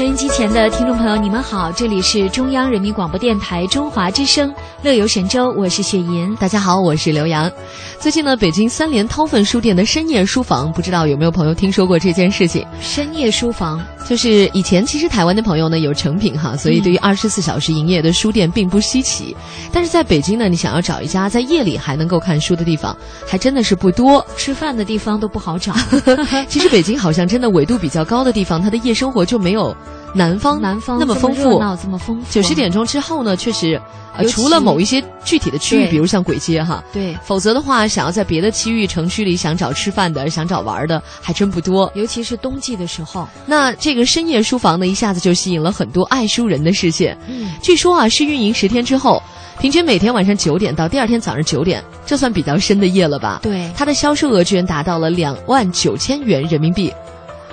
[0.00, 4.50] 收音机前的听众朋友，你们好，这里是中央人民广播电台中华之声
[4.80, 6.34] 《乐游神州》，我是雪莹。
[6.36, 7.52] 大家好，我是刘洋。
[7.98, 12.66] 最近呢，北京三联韬奋书店的深夜书房，不知道有没有朋友听说过这件事情？
[12.80, 19.36] 深夜书房就是以前其实台湾的朋友呢有成品哈，所以对于二十四小时营业的书店并不稀奇。
[19.70, 22.96] 但是在北京呢，你想要找一家在夜里还能够看书的地方，
[23.28, 24.26] 还真的是不多。
[24.38, 25.74] 吃饭的地方都不好找。
[26.48, 29.76] 其实北京好像真的纬度比较高的地方，它的夜生活就没有。
[30.12, 32.26] 南方南方那么丰富，这么丰富。
[32.30, 33.80] 九十点钟之后呢，确实，
[34.16, 41.88] 呃，除了某一些具体的区域，比如像簋街哈，对，否则的话，想要在别的区域城区里想找吃饭的、想找玩的，还真不多。
[41.94, 47.16] 尤其是冬季的时候，那这个深夜书房呢，一下子就吸引了很多爱书人的视线。
[47.28, 49.22] 嗯，据说啊，试运营十天之后，
[49.60, 53.38] 平均每天晚上九点到第二天早上九点，这算比较深的夜了吧？
[53.42, 56.92] 对，它的销售额居然达到了两万九千元人民币。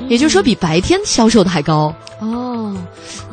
[0.07, 2.75] 也就是说，比白天销售的还高哦。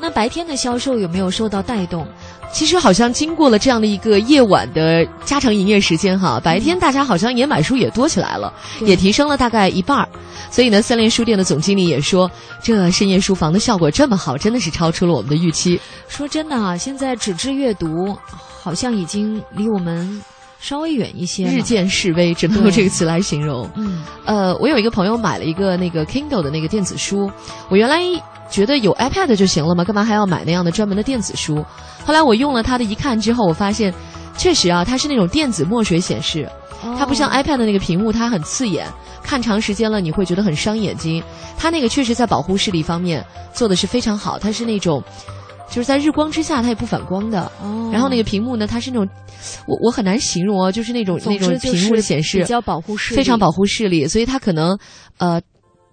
[0.01, 2.07] 那白天的销售有没有受到带动？
[2.53, 10.09] 其实好像经过了这样的一个夜晚的加长营业时间哈，白天大家好像也买书也多起来了，也提升了大概一半儿。
[10.51, 12.31] 所以呢，三联书店的总经理也说，
[12.63, 15.81] 这深夜书房的效果这么好，真的是超出了我们的预期。
[16.07, 18.17] 说真的啊，现在纸质阅读
[18.63, 20.23] 好像已经离我们。
[20.65, 23.71] 稍微远一些，日渐式微，只能用这个词来形容。
[23.77, 27.31] 嗯，呃，我有一个朋友买了一个那个 Kindle 的那个电子书，
[27.69, 28.01] 我原来
[28.49, 31.63] 觉得有 iPad 就行了嘛，干嘛还要买那样的专门的电子书？
[32.07, 33.93] 后来我用了它的一看之后，我发现，
[34.39, 36.49] 确实啊，它是那种电子墨水显示，
[36.99, 38.87] 它不像 iPad 的那个屏幕，它很刺眼，
[39.23, 41.23] 看长时间了你会觉得很伤眼睛。
[41.59, 43.23] 它那个确实在保护视力方面
[43.53, 45.05] 做的是非常好，它是那种。
[45.69, 47.51] 就是在日光之下，它也不反光的。
[47.63, 47.91] 哦。
[47.93, 49.09] 然后那个屏幕呢，它是那种，
[49.67, 54.79] 我我很难形容哦，就是那种那种屏幕的显示，比较保护视力，非常保护视力，所以它可能，
[55.19, 55.41] 呃。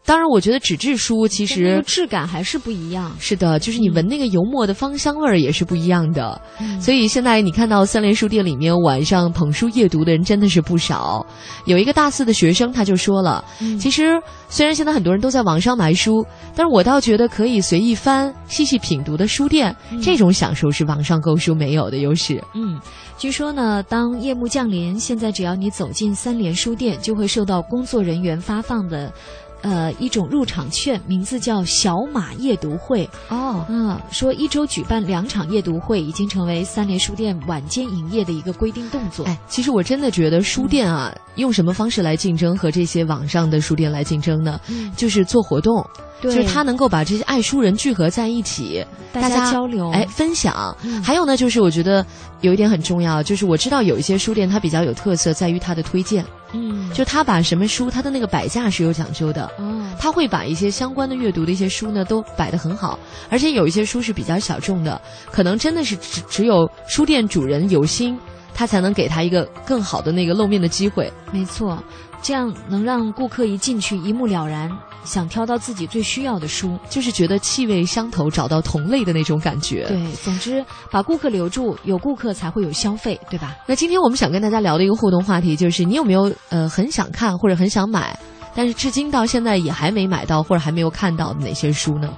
[0.04, 3.16] 当然，我觉得纸质书其实质感还是不一样。
[3.20, 6.42] 是的，就是你闻那个油墨的芳香味儿也是不一样的。
[6.82, 11.26] 所以现在你看到三联书店里面晚上捧书夜读的人真的是不少。
[11.66, 13.46] 有一个大四的学生他就说了，
[13.80, 14.20] 其实
[14.50, 16.26] 虽然现在很多人都在网上买书，
[16.56, 22.44] 但是我倒觉得可以随意翻、细细品读的书店，这种享受是网上购书没有的优势。
[22.56, 22.78] 嗯，
[23.18, 29.14] 据说呢，当夜幕降临，现在只要你走进三联书店，就会受到工作人员发放的。
[29.62, 33.08] 呃，一种入场券，名字叫“小马夜读会”。
[33.30, 39.26] 哦，嗯，说一周举办两场夜读会，已经成为三联书店晚间营业的一个规定动作。
[39.26, 44.60] 哎，其实我真的觉得书店啊，用什么方式来竞争和这些网上的书店来竞争呢？
[44.68, 45.86] 嗯就是做活动。
[46.22, 50.78] 就是他能够把这些爱书人聚合在一起，大家交流，哎，分享。
[51.04, 52.06] 还有呢，就是我觉得
[52.42, 56.24] 有一点很重要，就是我知道有一些书店它比较有特色，在于它的推荐。
[56.54, 59.46] 嗯，就他把什么书，他的那个摆架是有讲究的。
[59.58, 63.00] 哦，他会把一些相关的阅读的一些书呢，都摆得很好。
[63.30, 65.02] 而且有一些书是比较小众的，
[65.32, 68.18] 可能真的是只只有书店主人有心，
[68.54, 71.12] 他才能给他一个更好的那个露面的机会。
[71.32, 71.82] 没错。
[72.22, 74.72] 这样能让顾客一进去一目了然，
[75.04, 79.86] 想挑到自己最需要的书，就是觉得气味相投，找到同类的那种感觉。
[79.88, 83.56] 对，总之把顾客留住，有顾客才会有消费，对吧？
[83.68, 88.18] 那今天我们想跟大家聊的一个互动话题，就是你有没有呃很想看或者很想买，
[88.54, 92.14] 但是至今到现在也还没买到或者还没有看到的哪些书呢？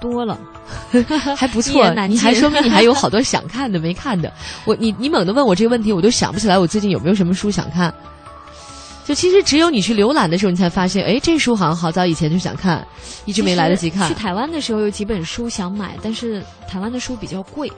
[0.00, 0.38] 多了，
[1.36, 4.32] 还不错，你还说明你还有好多想看的没看的。
[4.64, 7.92] 我你你猛地问我这个问题，我都想不起来我最近有没有什么书想看。
[9.10, 12.86] 就其实只有你去浏览的时候，你才发现，哎，这书好像好早以前就想看，
[13.24, 14.06] 一直没来得及看。
[14.06, 17.68] 去台湾的时候有几本书想买，但是台湾的书比较贵。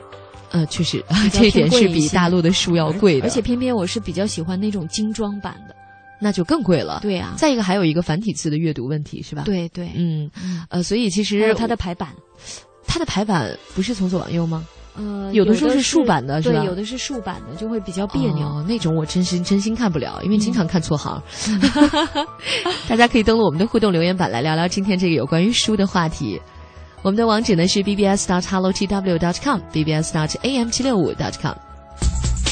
[0.50, 1.02] 呃，确实，
[1.32, 3.26] 这一点是比大陆的书要贵的。
[3.26, 5.75] 而且偏偏我是比较喜欢那种精装版的，
[6.20, 7.00] 那就更贵了。
[7.00, 7.32] 对呀。
[7.38, 9.44] 再一个，还有一个繁体字的阅读问题，是吧？
[9.46, 9.88] 对对。
[9.94, 10.31] 嗯，
[10.69, 12.11] 呃，所以其实它的排版，
[12.87, 14.62] 它的排版不是从左往右吗？
[14.94, 18.62] 呃，有的时候是竖版的，对，有的是竖版的，就会比较别扭。
[18.69, 21.23] 那种我真心真心看不了，因为经常看错行。
[22.89, 26.41] 大家可以登录我们的互动留言板来聊聊今天这个有关于书的话题。
[27.03, 31.55] 我们的网址呢是 bbs dot hello tw dot com bbs dot am 七六五 dot com。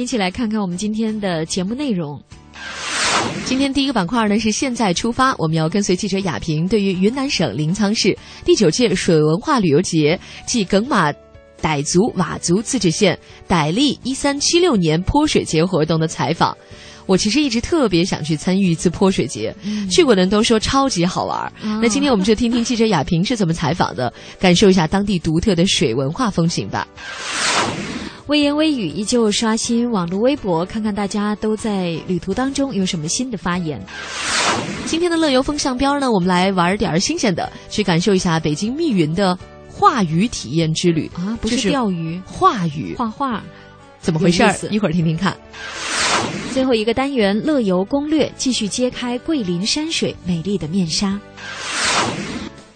[0.00, 2.18] 一起来看看我们今天的节目内容。
[3.44, 11.12] 今天第一个板块呢是现在出发，我们要跟随记者雅平，对于云南省临沧市第九届水文化旅游节暨耿马
[11.60, 16.56] 傣族佤族自治县傣历一三七六年泼水节活动的采访。
[17.04, 19.54] 我其实一直特别想去参与一次泼水节，
[19.90, 21.52] 去过的人都说超级好玩。
[21.82, 26.88] 那今天我们就听听记者雅平是怎么采访的，感受一下当地独特的水文化风情吧。
[28.30, 33.84] 微言微语依旧刷新网络微博，看看大家都在旅途当中有什么新的发言。
[34.86, 39.36] 今天的乐游风向标呢，我们来玩点儿新鲜的，去感受一下北京密云的
[39.68, 43.42] 画鱼体验之旅啊，不是钓鱼，画鱼，画画，
[44.00, 44.44] 怎么回事？
[44.70, 45.36] 一会儿听听看。
[46.52, 51.18] 最后一个单元乐游攻略，继续揭开桂林山水美丽的面纱。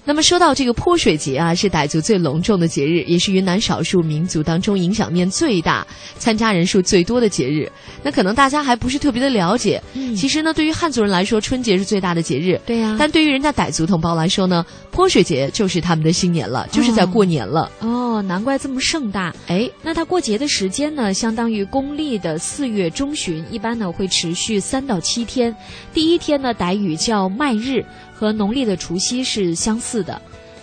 [0.05, 5.87] 那么说到这个泼水节啊，是傣族最隆重的节日，也是云南少数民族当中影响面最大、
[6.19, 7.71] 参加人数最多的节日。
[8.03, 9.83] 那可能大家还不是特别的了解。
[9.95, 12.61] 嗯，其实呢，对于汉族人来说，春节是最大的节日。
[12.67, 12.97] 对呀。
[12.99, 17.71] 但对于人家傣族同胞来说呢，泼水节就是他们的新年了，就是在过年了。
[17.81, 19.35] 哦，难怪这么盛大。
[19.47, 25.57] 哎，那他过节的时间呢，相当于公历的四月中旬，一般呢会持续三到七天。
[25.95, 27.83] 第一天呢，傣语叫麦日。
[28.15, 30.23] 和农历的除夕是相似的，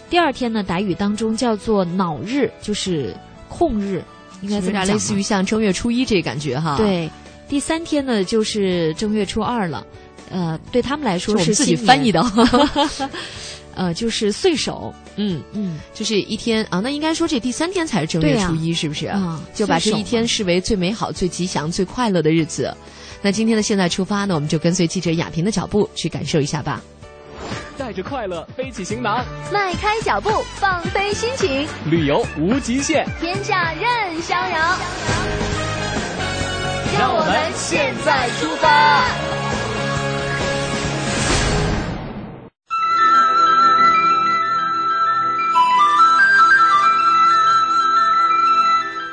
[0.09, 3.15] 第二天呢，傣语当中叫做恼日，就是
[3.49, 4.01] 空日，
[4.41, 6.77] 应该有点类似于像正月初一这感觉哈。
[6.77, 7.09] 对，
[7.47, 9.85] 第三天呢就是正月初二了，
[10.29, 12.21] 呃，对他们来说是自己翻译的，
[13.75, 19.07] 呃，就是岁首， 嗯嗯，就是一天啊，那应该说这第三天才是正月初一，是不是？
[19.07, 22.73] 啊，就把这一天视为最美好、最吉祥、最快乐的日子。
[23.21, 26.81] 那今天的现在出发呢，我们就跟随记者雅萍的脚步去感受一下吧。
[27.77, 34.77] 带着快乐背起行囊，迈开脚步放飞心情，旅游无极限，天下任逍遥。
[36.99, 39.05] 让我们现在出发。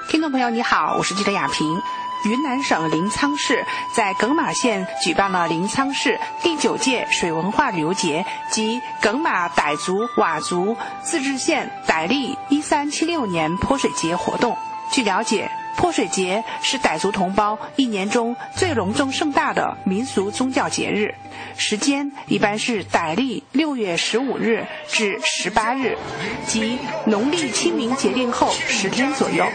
[0.09, 1.81] 听众朋友，你好，我是记者亚平。
[2.25, 14.57] 云南省临沧市在耿马县举办了临沧市第九届水文化旅游节及耿马傣族佤族自治县傣历一三七六年泼水节活动。
[14.91, 21.15] 据了解，泼水节是傣族同胞一年中最隆重盛大的民俗宗教节日，
[21.57, 25.97] 时间一般是傣历六月十五日至十八日，
[26.47, 29.47] 即农历清明节令后十天左右。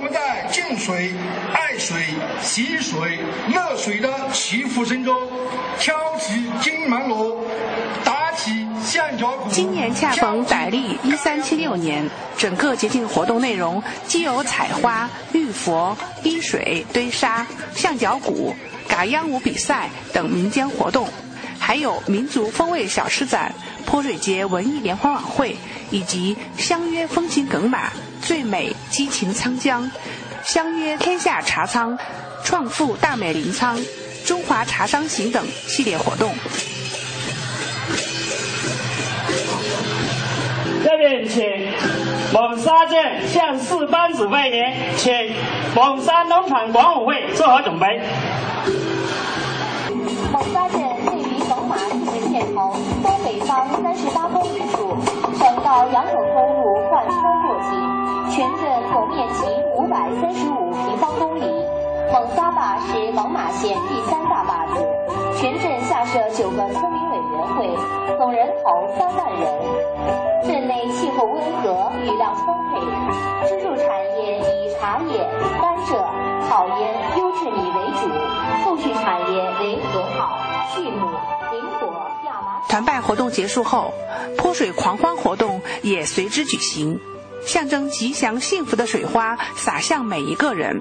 [0.00, 1.12] 我们在敬水、
[1.52, 2.02] 爱水、
[2.40, 3.18] 喜水、
[3.52, 5.14] 乐水的祈福声中，
[5.78, 7.44] 挑起金芒锣，
[8.02, 9.50] 打起象脚鼓。
[9.50, 18.56] 今年恰逢傣历一三七六年，整个节庆活动内容既有采花、浴佛、滴水、堆沙、象脚鼓、
[18.88, 21.06] 嘎秧舞比赛等民间活动，
[21.58, 23.54] 还有民族风味小吃展、
[23.84, 25.58] 泼水节文艺联欢晚会，
[25.90, 27.92] 以及相约风情耿马。
[28.30, 29.90] 最美激情沧江，
[30.44, 31.98] 相约天下茶仓，
[32.44, 33.76] 创富大美临沧，
[34.24, 36.32] 中华茶商行等系列活动。
[40.84, 41.44] 下面请
[42.32, 45.12] 蒙沙镇向四班主拜年，请
[45.74, 48.00] 蒙沙农场管委会做好准备。
[50.32, 54.96] 蒙沙镇位于耿马自治县头东北方三十八公里处，
[55.36, 57.29] 省道杨柳公路贯穿。
[58.92, 61.42] 总面积五百三十五平方公里，
[62.12, 64.84] 蒙沙坝是蒙马县第三大坝子，
[65.38, 69.48] 全镇下设九个村民委员会，总人口三万人。
[70.44, 72.80] 镇内气候温和，雨量充沛，
[73.48, 73.86] 支柱产
[74.18, 75.24] 业以茶叶、
[75.60, 75.94] 甘蔗、
[76.48, 78.08] 草烟、优质米为主，
[78.64, 80.36] 后续产业为核桃、
[80.74, 81.06] 畜牧、
[81.52, 82.60] 林果、亚麻。
[82.68, 83.92] 团拜活动结束后，
[84.36, 87.00] 泼水狂欢活动也随之举行，
[87.44, 90.80] 象征吉祥幸福的水花洒向每一个人。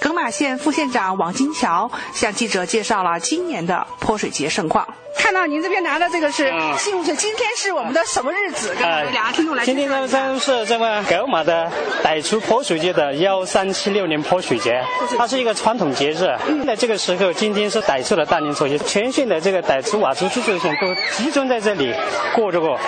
[0.00, 4.86] 耿马县副县长王金桥向记者介绍了今年的泼水节盛况。
[5.16, 6.44] 看到您这边拿的这个是
[6.78, 8.72] 信用社，今天是我们的什么日子？
[8.78, 10.06] 跟我们两个听众来今天呢，
[10.38, 11.70] 是这个耿马的
[12.04, 14.80] 傣族泼水节的幺三七六年泼水节，
[15.18, 16.38] 它是一个传统节日。
[16.64, 21.92] 在这个时候，今天是傣族的大年初一，全县的这个傣族佤族自治县都集中在这里
[22.36, 22.78] 过这个啊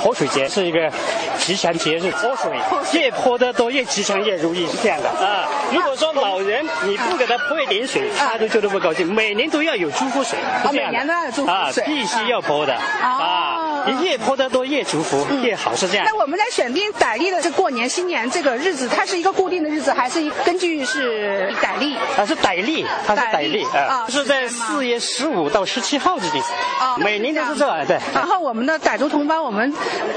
[0.00, 0.90] 泼水节，是一个
[1.38, 2.12] 吉祥节日。
[2.12, 2.52] 泼水
[2.92, 5.48] 越泼得多，越吉祥，越如意，是这样的啊。
[5.72, 9.10] 如果说老人你不给他泼一点水，他都觉得不高兴。
[9.10, 11.14] 每年都要有祝福水，是这样的。
[11.50, 13.57] 啊，必须要泼的啊！
[13.86, 16.06] 你越泼得多，越祝福，越好，是这样。
[16.06, 21.94] 那我们在选定傣历的这过年新年这个日子，它是一个固定的日子，还是根据是傣历？
[22.16, 26.42] 啊，是傣历，它是傣历啊，是在四月十五到十七号之间。
[26.80, 27.98] 啊，每年都是这样，对。
[28.14, 29.72] 然后我们的傣族同胞，我们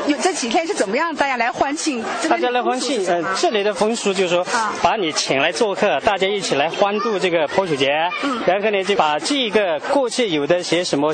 [0.07, 1.13] 有这几天是怎么样？
[1.15, 2.03] 大家来欢庆？
[2.29, 4.45] 大家来欢庆，呃，这里的风俗就是说，
[4.81, 7.91] 把你请来做客，大家一起来欢度这个泼水节。
[8.23, 8.41] 嗯。
[8.45, 11.11] 然后呢，就把这个过去有的些什么。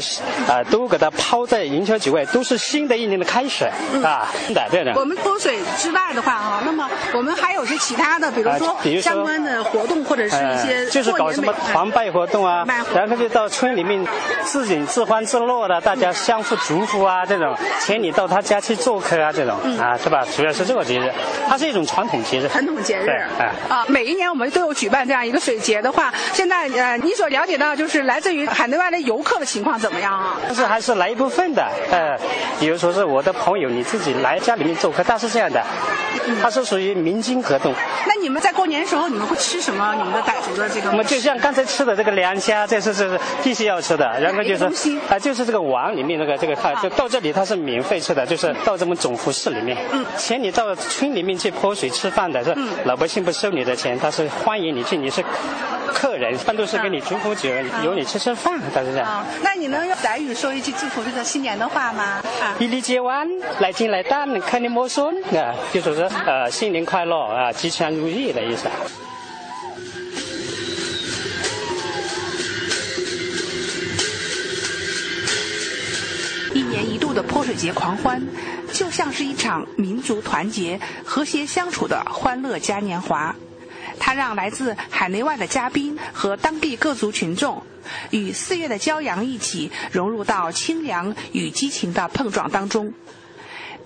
[0.48, 3.65] 啊，都给它抛在营销局外，都是新的一年的开始
[4.03, 4.29] 啊！
[4.53, 4.94] 的对的。
[4.94, 12.63] 我们泼水之外的话啊，那么我们还有些其他的，比如说相关的活动或者是一些就是搞什么团拜活动啊，
[12.94, 14.06] 然后就到村里面
[14.44, 20.24] 自饮自欢自乐的，大家相互祝福啊，这种请你到他家去做客啊，这种啊，是吧？
[20.36, 21.12] 主要是这个节日，
[21.50, 22.48] 它是一种传统节日。
[22.50, 30.38] 传统节日，哎啊，每一年我们都有举办这样一个水节的话，现在呃，你所了解到就是来自于海内外的游客的情况怎么样啊？
[30.46, 32.15] 但是还是来一部分的，呃，
[32.60, 35.63] 比如说是我的朋友，你自己来家里面做客，但是这样的，
[36.41, 37.74] 它是属于民间活动。
[38.07, 39.93] 那你们在过年的时候，你们会吃什么？
[39.96, 40.89] 你们的傣族的这个？
[40.89, 44.19] 我们就像刚才吃的这个凉虾，这是是必须要吃的。
[44.19, 44.65] 然后就是
[45.10, 49.77] 啊，就是这个碗里面那个这个它就到这里它是免费吃的，就是到这么总服饰里面。
[49.91, 50.05] 嗯。
[50.17, 52.55] 请你到村里面去泼水吃饭的，是
[52.86, 55.24] 老百姓不收你的钱，他是欢迎你去，你是
[55.93, 57.50] 客人，一般都是给你祝福酒，
[57.84, 59.25] 由你吃吃饭，他是这样。
[59.43, 60.34] 那你能用傣语？
[60.34, 62.17] 说一句祝福这个新年的话吗？
[62.60, 63.28] 一粒接完，
[63.60, 68.68] 来金来蛋，看你莫孙啊，就说是呃新年快乐啊，吉祥如意的意思。
[76.54, 78.22] 一年一度的泼水节狂欢，
[78.72, 83.36] 就像是一场民族团结、和谐相处的欢乐嘉年华。
[84.00, 87.62] 他让来自海内外的嘉宾和当地各族群众。
[88.10, 92.94] 与四月的骄阳一起融入到清凉与激情的碰撞当中。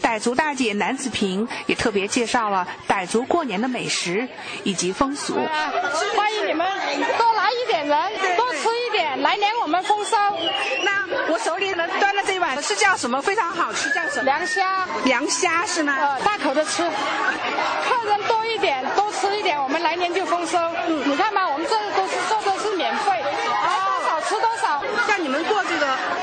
[0.02, 4.28] 傣族大姐南子平也特别介绍了傣族过年的美食
[4.64, 5.36] 以及风俗。
[5.36, 6.68] 欢迎你们
[7.20, 7.96] 多来一点人，
[8.36, 8.68] 多吃，
[9.22, 10.18] 来年我们丰收。
[10.84, 13.22] 那我手里能端的这一碗是叫什么？
[13.22, 14.24] 非常好吃，叫什么？
[14.24, 14.86] 凉虾。
[15.06, 15.96] 凉虾是吗？
[16.00, 16.84] 呃，大口的吃。
[16.84, 20.58] 客人多一点，多吃一点，我们来年就丰收。
[20.88, 23.22] 嗯，你看吧，我们这都是做的是免费。
[23.22, 24.84] 啊，多少吃多少？
[25.08, 25.64] 像你们过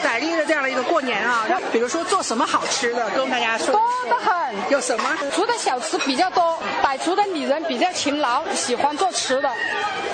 [0.08, 3.72] 这个傣历的这样的一个过年啊，比如说做什么好吃的，跟大家说。
[3.72, 4.70] 多的很。
[4.70, 5.04] 有什么？
[5.34, 9.50] 除的小吃比较多，傣族的女人比较勤劳，喜欢做吃的，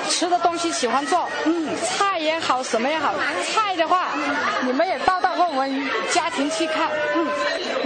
[0.09, 1.29] 吃的东西喜欢做。
[1.45, 3.15] 嗯，菜也好，什么也好。
[3.53, 4.09] 菜的话，
[4.63, 5.21] 你们也到
[5.55, 6.89] 我们家庭去看。
[7.15, 7.27] 嗯，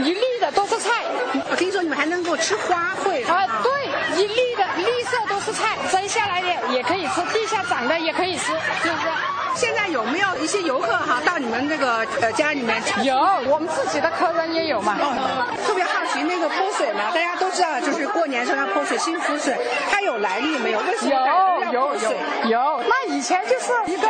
[0.04, 1.04] 一粒的都是菜。
[1.50, 3.26] 我听说你们还能够吃花卉。
[3.30, 8.46] 啊，对，一粒的绿色都是菜，摘下来的也可以吃，地下长的也可以吃，
[8.82, 9.08] 是不是？
[9.54, 12.80] 现在有没有一些游客哈到你们这个呃家里面？
[13.02, 13.16] 有，
[13.48, 14.96] 我们自己的客人也有嘛。
[15.00, 19.56] 哦，特别好奇那个泼水嘛，大家都知道，就是过年时候要泼水，幸福水，
[19.90, 20.78] 它有来历没有？
[20.80, 22.82] 为什么有有有有？
[22.88, 24.08] 那以前就是一个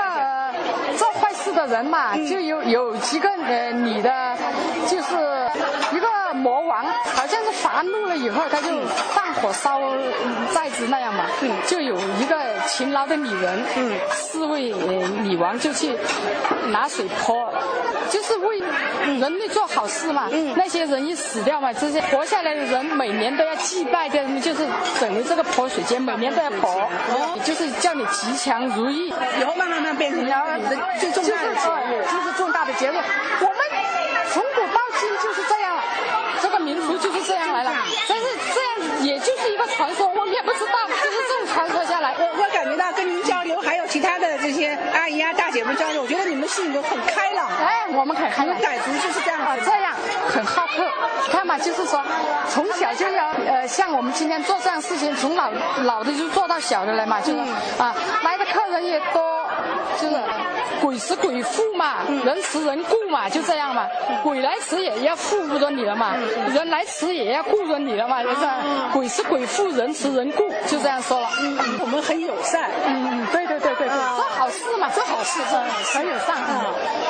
[0.98, 4.36] 做坏事的人嘛，就有有几个呃女的，
[4.86, 5.14] 就是
[5.96, 6.17] 一个。
[6.32, 8.68] 魔王好像是发怒了以后，他就
[9.14, 9.80] 放火烧
[10.54, 11.24] 寨子那样嘛。
[11.42, 15.96] 嗯，就有一个勤劳的女人，嗯，四位女王就去
[16.66, 17.52] 拿水泼，
[18.10, 18.60] 就是为
[19.20, 20.28] 人类做好事嘛。
[20.30, 24.66] 嗯，那些人一死掉嘛，这些活下来的人每年都要祭拜的，就是
[25.00, 26.88] 等于这个泼水节，每年都要泼，
[27.44, 29.08] 就是叫你吉祥如意。
[29.40, 32.92] 以后慢慢慢变成你的最重大的节日，就是重大的节日。
[32.92, 33.56] 我们
[34.32, 35.76] 从古到今就是这样。
[37.28, 37.70] 这样来了，
[38.08, 42.14] 但是这样也就是一个传说，我们也不知道，就是这种传说下来。
[42.18, 45.58] 我我感觉到跟您交流，还有其他的这些阿姨啊、大姐。
[45.68, 47.46] 们交流，我觉得你们性格很开朗。
[47.46, 48.56] 哎，我们很开朗。
[48.58, 49.92] 傣族就是这样啊，这样
[50.28, 50.90] 很好客。
[51.30, 52.02] 看嘛，就是说
[52.48, 55.50] 从小就要呃，像我们今天做这样事情，从老
[55.82, 57.40] 老的就做到小的了嘛，就是
[57.76, 59.46] 啊，来的客人也多。
[60.00, 60.14] 就是
[60.80, 63.86] 鬼食鬼富嘛，人食人顾嘛，就这样嘛。
[64.22, 66.14] 鬼来吃也要护着你了嘛，
[66.54, 68.36] 人来吃也要顾着你了嘛，就是
[68.92, 71.28] 鬼食鬼富，人食人顾，就这样说了。
[71.80, 72.70] 我们很友善。
[72.86, 75.40] 嗯，对对对对对，做好事嘛，做好事，
[75.94, 76.36] 很友善。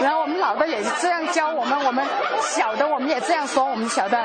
[0.00, 2.04] 然后我们老的也是这样教我们，我们
[2.40, 4.18] 小的我们也这样说，我们小的。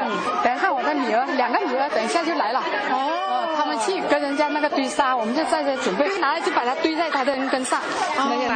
[0.43, 2.59] 等一下我的女儿，两个女儿，等一下就来了。
[2.91, 3.42] 哦，他
[3.73, 7.81] 们去跟人家那个堆沙，我们就在这准备，拿来就把它堆在他的人根上。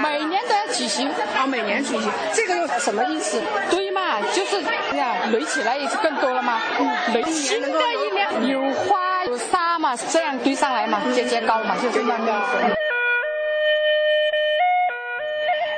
[0.01, 3.41] 每年都要举行，啊，每年举行，这个又什么意思？
[3.69, 6.61] 堆嘛，就是这样垒起来也是更多了吗？
[6.79, 12.33] 嗯，垒新的一年有花有沙嘛，这样堆上来嘛，节节高嘛，就这样的。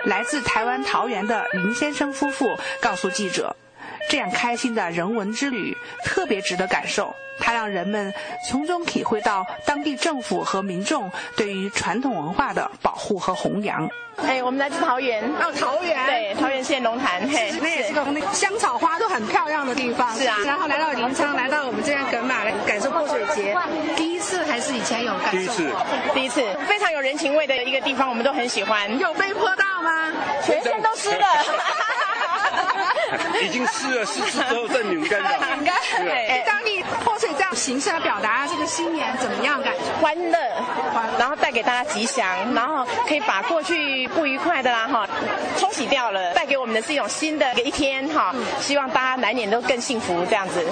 [0.05, 3.55] 来自台湾桃园的林先生夫妇告诉记者。
[4.09, 8.13] 这样开心的人文之旅特别值得感受，它让人们
[8.49, 13.87] 从中体会到当地政府和民众对于传统文化的保护和弘扬。
[14.17, 20.35] 哎，我们来自桃园，哦，桃园，对，桃园县龙潭，嘿，那也是个那香草花都很漂亮的地方，是啊。
[20.45, 23.55] 然后来到临沧，来到我们这样耿马来感受泼水节，
[23.95, 24.18] 第一次
[24.49, 25.33] 还是以前有感受？
[25.33, 25.69] 第一次，
[26.15, 28.99] 第一次，非常有人情味的一个地方，我们都很喜欢。
[28.99, 30.11] 有被泼到吗？
[30.43, 31.25] 全身都湿了。
[33.41, 35.29] 已经湿了，湿湿之后再拧干的。
[35.55, 35.73] 拧干。
[36.03, 36.43] 对。
[36.45, 39.79] 当地泼水这样形式来表达这个新年怎么样感觉？
[40.01, 40.37] 欢乐，
[41.17, 45.07] 然后带给大家吉祥，然后可以把过去不愉快的啦哈
[45.57, 48.35] 冲洗掉了，带给我们的是一种新的一天哈。
[48.59, 50.65] 希望大家来年都更幸福这样子。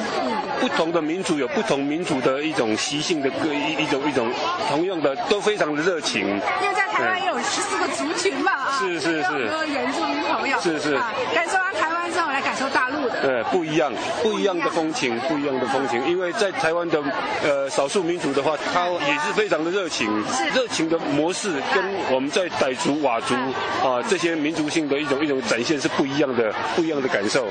[0.59, 4.31] 不同的民族有不同民族的一种习性的各一一种一种，
[4.69, 6.21] 同样的都非常的热情。
[6.25, 8.79] 因为在台湾也有十四个族群嘛啊。
[8.79, 9.23] 是是是。
[9.23, 10.59] 很多原住民朋友。
[10.61, 10.97] 是是。
[11.33, 11.66] 感受完台
[12.07, 13.21] 湾之后来感受大陆的。
[13.21, 16.05] 对，不一样，不一样的风情，不一样的风情。
[16.07, 17.01] 因为在台湾的
[17.43, 20.07] 呃少数民族的话，他也是非常的热情，
[20.53, 23.35] 热情的模式跟我们在傣族、佤族
[23.85, 27.47] 啊这些民族性的一种一种展现是不一样的，不一样的感受。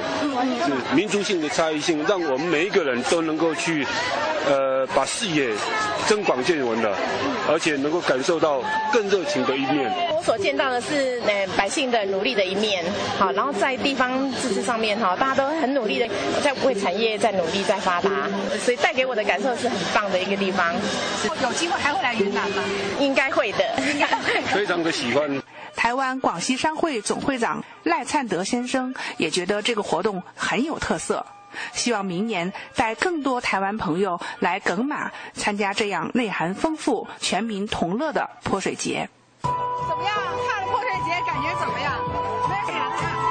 [0.65, 3.87] 是民族性的差异性，让我们每一个人都能够去
[4.49, 5.51] 呃把视野
[6.07, 6.95] 增广见闻的，
[7.49, 9.92] 而且能够感受到更热情的一面。
[10.16, 12.85] 我所见到的是呃百姓的努力的一面，
[13.19, 14.31] 好，然后在地方
[14.62, 16.09] 上面哈，大家都很努力的
[16.42, 18.11] 在为产业在努力在发达，
[18.64, 20.74] 所以带给我的感受是很棒的一个地方。
[21.42, 22.62] 有机会还会来云南吗？
[22.98, 23.76] 应该会的，
[24.52, 25.42] 非常的喜欢。
[25.74, 31.24] 台湾广西商会总会长赖灿德先生也觉得这个活动很有特色，
[31.72, 39.09] 希望明年带更多台湾朋友来耿马参加这样内涵丰富、全民同乐的泼水节。
[39.42, 40.16] 怎么样？
[40.48, 41.92] 看了泼水节感觉怎么样？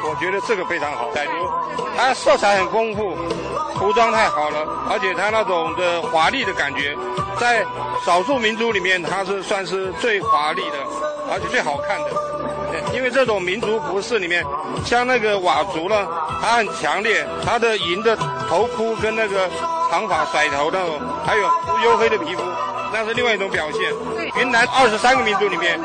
[0.07, 1.31] 我觉得这个非常好，傣族，
[1.97, 3.15] 它色彩很丰富，
[3.79, 6.95] 服装太好了，而且它那种的华丽的感觉，
[7.39, 7.65] 在
[8.05, 10.77] 少数民族里面，它是算是最华丽的，
[11.31, 12.09] 而且最好看的。
[12.93, 14.45] 因为这种民族服饰里面，
[14.85, 16.07] 像那个佤族呢，
[16.41, 18.15] 它很强烈，它的银的
[18.49, 19.49] 头箍跟那个
[19.89, 21.47] 长发甩头那种，还有
[21.81, 22.41] 黝黑的皮肤，
[22.93, 23.81] 那是另外一种表现。
[24.41, 25.79] 云南二十三个民族里面，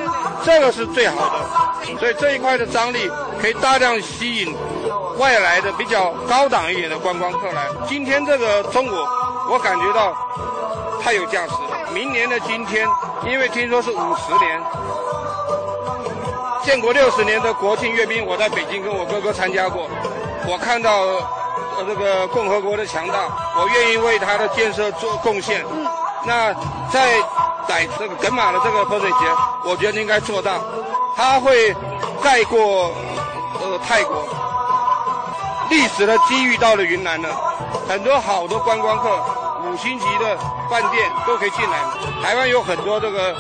[0.45, 1.39] 这个是最好的，
[1.99, 4.57] 所以这一块的张力可以大量吸引
[5.19, 7.69] 外来的比较高档一点的观光客来。
[7.87, 8.95] 今天这个中午，
[9.51, 10.15] 我感觉到
[11.03, 11.93] 太有价值了。
[11.93, 12.89] 明年的今天，
[13.27, 14.63] 因为听说是五十年。
[16.63, 19.89] 建国六十年的国庆阅兵，我在北京跟我哥哥参加过。
[20.47, 25.65] 我看到呃这个共和国的强大，我愿意为它的建设做贡献。
[26.27, 26.53] 那
[26.93, 27.19] 在
[27.67, 29.17] 在这个耿马的这个泼水节，
[29.65, 30.63] 我觉得应该做到，
[31.23, 31.75] 它会
[32.23, 32.95] 盖过
[33.61, 34.25] 呃泰国。
[35.69, 37.29] 历史的机遇到了云南了，
[37.87, 39.23] 很多好的观光客，
[39.67, 40.35] 五星级的
[40.71, 41.79] 饭店都可以进来。
[42.23, 43.37] 台湾有很多这个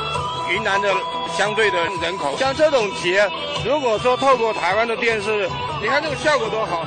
[0.50, 0.92] 云南的。
[1.38, 3.26] 相对的人口，像这种节，
[3.64, 5.48] 如果说透过台湾的电视，
[5.80, 6.84] 你看这个效果多好。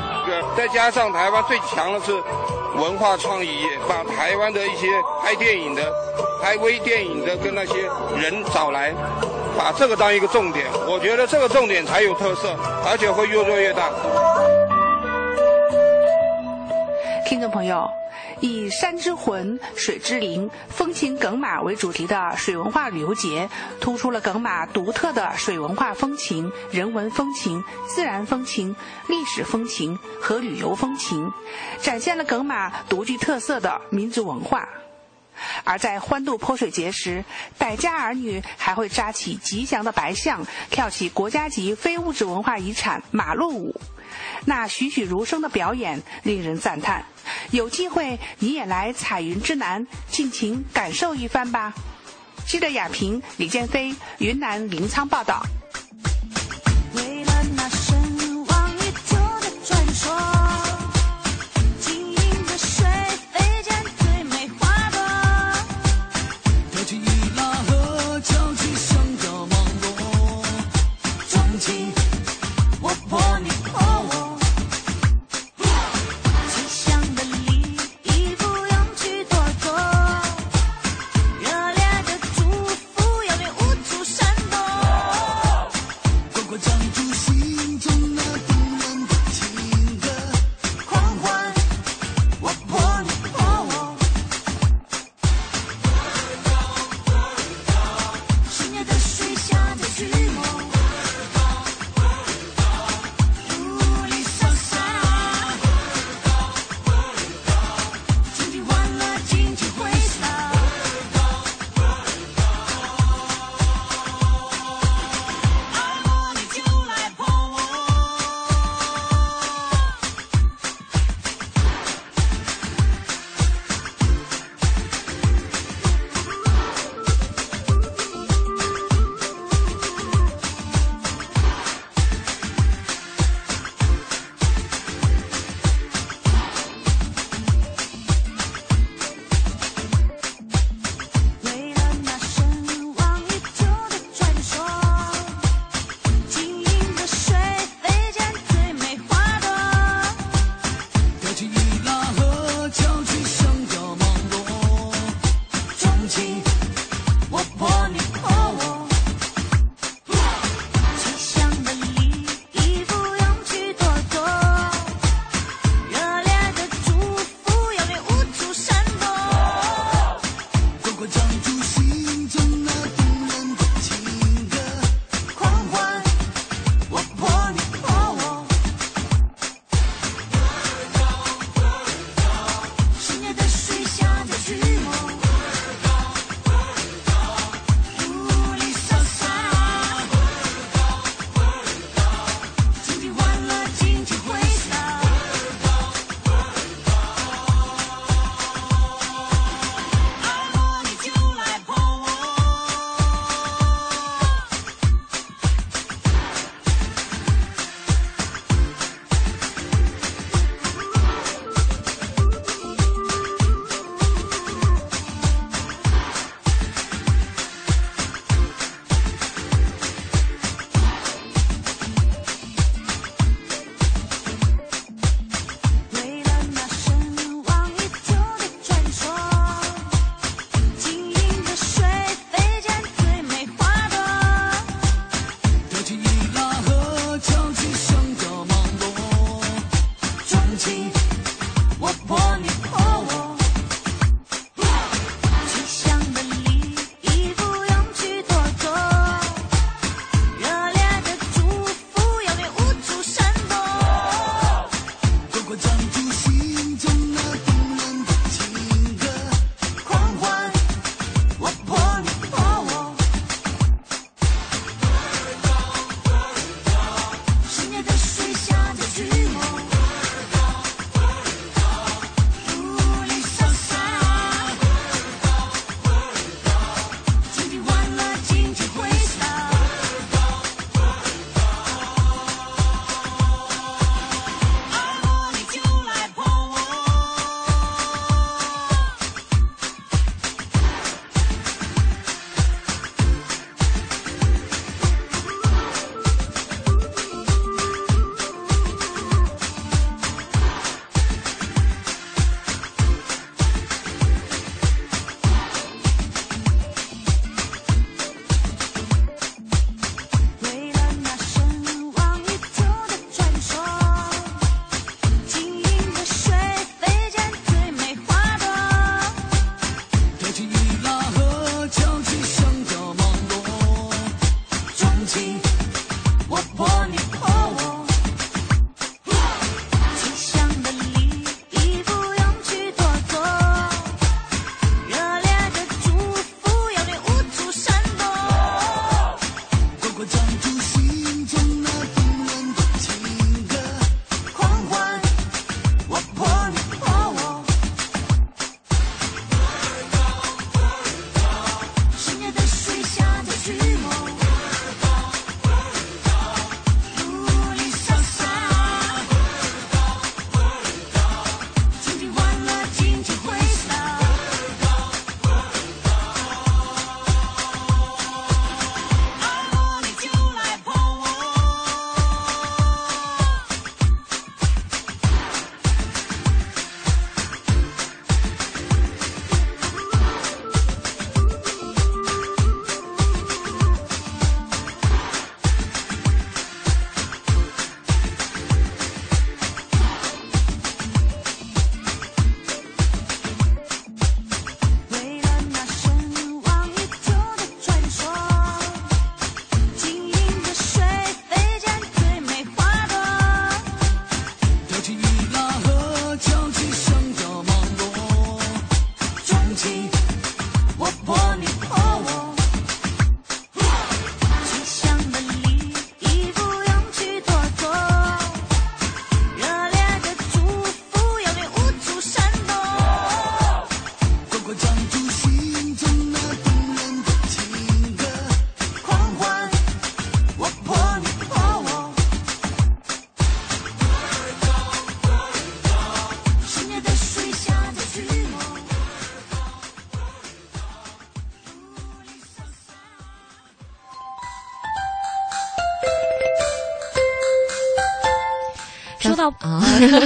[0.56, 2.12] 再加上台湾最强的是
[2.76, 4.88] 文化创意业，把台湾的一些
[5.24, 5.82] 拍电影的、
[6.42, 8.94] 拍微电影的跟那些人找来，
[9.58, 10.68] 把这个当一个重点。
[10.88, 13.90] 我觉得这个重点才有特色，而且会越做越大。
[17.26, 17.90] 听众朋友。
[18.40, 28.76] 以山之魂、水之灵、风情耿马为主题的水文化旅游节，突出了耿马独特的水文化风情、人文风情、自然风情、
[29.08, 31.32] 历史风情和旅游风情，
[31.80, 34.68] 展现了耿马独具特色的民族文化。
[35.64, 37.24] 而在欢度泼水节时，
[37.60, 43.82] 傣家儿女还会扎起吉祥的白象，跳起国家级非物质文化遗产马路舞。
[44.46, 47.06] 那栩栩如生的表演令人赞叹。
[47.52, 51.74] 有机会你也来彩云之南，尽情感受一番吧。
[52.46, 55.42] 记者雅萍、李建飞，云南临沧报道。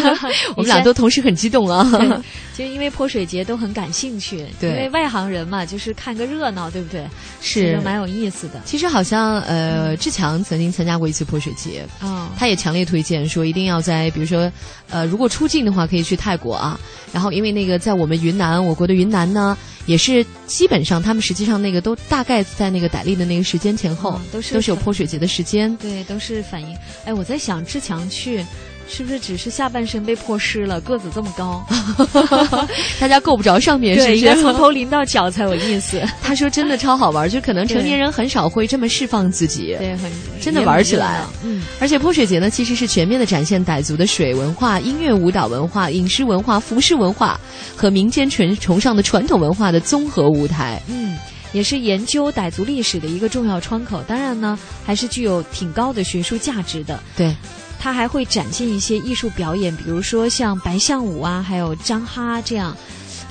[0.56, 1.86] 我们俩都同时很激动啊。
[2.58, 7.06] 就因为泼水节都很感兴趣，对，因为外行人嘛，就是看个热闹，对不对？
[7.40, 8.60] 是蛮有意思的。
[8.66, 14.52] 其实好像呃，志强曾经参加过一次泼水节，哦，他也强烈推荐说一定要在，比如说
[14.90, 16.80] 呃，如果出境的话可以去泰国啊。
[17.14, 19.56] 然后因为那个在我们云南，我国的云南呢，
[19.86, 26.76] 也是基本上他们实际上那个都大概在那个傣历的那个时间前后，都是都是有泼水节的时间，对，都是反映。
[27.06, 28.44] 哎，我在想志强去。
[28.90, 30.80] 是不是只是下半身被泼湿了？
[30.82, 31.64] 个子这么高，
[33.00, 34.18] 大家够不着上面，是不是？
[34.18, 36.02] 应该从头淋到脚才有意思。
[36.24, 41.30] 他说真的超好玩，就可能成年人很少会这么释放自己，对，很真的玩起来了。
[41.44, 47.40] 嗯，而且泼水节呢，其实是全面的展现傣族的水文化、音乐舞蹈文化、饮食文化、服饰文化
[47.76, 50.82] 和民间崇崇尚的传统文化的综合舞台。
[50.88, 51.18] 嗯，
[51.52, 54.02] 也是研究傣族历史的一个重要窗口。
[54.08, 56.98] 当然呢，还是具有挺高的学术价值的。
[57.16, 57.36] 对。
[57.80, 62.76] 他还会展现一些艺术表演，比如说像白象舞啊，还有张哈这样，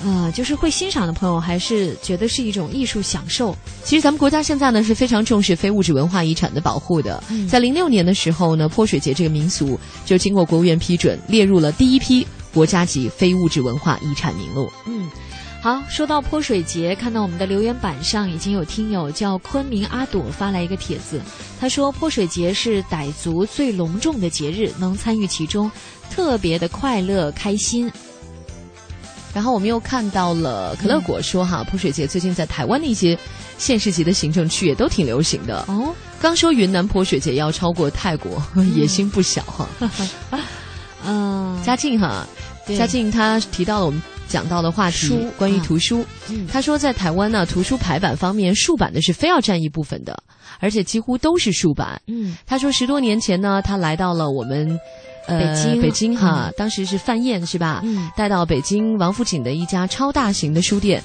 [0.05, 3.57] 呃，就是会欣赏的朋友还是觉得是一种艺术享受。
[3.85, 14.71] 其实咱们国家现在呢是非常重视非物质文化遗产的保护的，在零六年的时候呢，泼水节这个民俗就经过国务院批准，列入了第一批国家级非物质文化遗产名录。
[14.87, 15.09] 嗯。
[15.67, 21.21] 好，说到泼水节，看到我们的留言板上已经有听友叫昆明阿朵发来一个帖子，
[21.59, 25.69] 他说泼水节是傣族最隆重的节日，能参与其中，
[26.09, 27.91] 特别的快乐开心。
[29.35, 33.19] 然后我们又看到了可乐果说哈，泼水节最近在台湾的一些
[33.59, 35.93] 县市级的行政区也都挺流行的哦。
[36.21, 38.41] 刚说云南泼水节要超过泰国，
[38.77, 39.69] 野心不小哈。
[41.05, 42.25] 嗯，嘉靖哈，
[42.75, 44.03] 嘉靖他提到了我们。
[44.29, 46.05] 讲到的话题关于图书，
[46.51, 50.21] 他说在台湾呢，图书排版方面，竖版的是非要占一部分的，
[50.59, 52.03] 而且几乎都是竖版。
[52.09, 54.77] 嗯，他说十多年前呢，他来到了我们
[55.29, 57.83] 北京，北京哈，当时是范燕是吧？
[57.85, 61.01] 嗯，带到北京王府井的一家超大型的书店，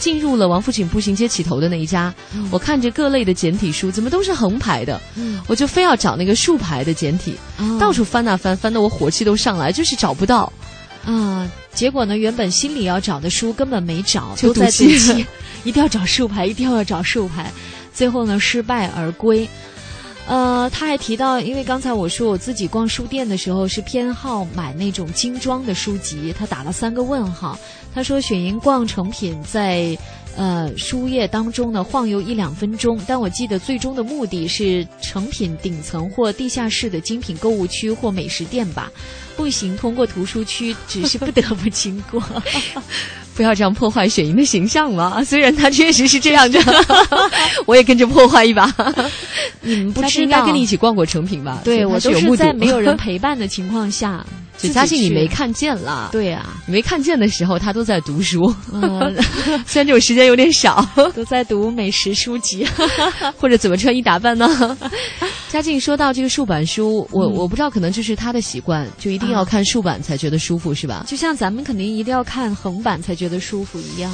[0.00, 2.12] 进入了王府井步行街起头的那一家，
[2.50, 5.00] 我看着各类的简体书，怎么都是横排的？
[5.14, 7.36] 嗯，我就非要找那个竖排的简体，
[7.78, 10.52] 到处翻啊翻，翻得我火气都上来，就是找不到。
[11.06, 12.16] 啊，结果呢？
[12.16, 15.26] 原本心里要找的书根本没找，都在赌气，
[15.64, 17.52] 一定要找竖排， 一定要找竖排，
[17.92, 19.46] 最后呢失败而归。
[20.26, 27.58] 呃，他还提到，因为刚才我说我自己逛书店的时候是偏好买那种精装的书籍，他打了三个问号。
[27.94, 29.96] 他说雪莹逛成品在。
[30.36, 38.90] 呃，书页当中呢晃悠一两分钟，但我记得最终的目的是成品顶层或地下室的精品购物区或美食店吧，
[39.36, 42.22] 步行通过图书区只是不得不经过。
[43.34, 45.22] 不要这样破坏雪莹的形象嘛！
[45.24, 46.60] 虽然她确实是这样的，
[47.66, 48.72] 我也跟着破坏一把。
[49.60, 51.60] 你们不知道，应该跟你一起逛过成品吧？
[51.64, 54.24] 对我都是在没有人陪伴的情况下。
[54.56, 58.54] 就嘉信你没看见了，对呀，你没看见的时候，他都在读书。
[58.72, 59.12] 嗯，
[59.66, 62.64] 虽然这种时间有点少，都在读美食书籍，
[63.36, 64.78] 或者怎么穿衣打扮呢？
[65.48, 71.04] 嘉靖说到这个竖版书，我我不知道，可能就是他的习惯，就一定要看竖版才觉得舒服，是吧？
[71.08, 74.12] 就像咱们肯定一定要看横版才觉得舒服一样。